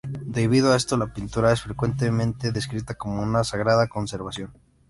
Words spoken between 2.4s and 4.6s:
descrita como una sagrada conversación.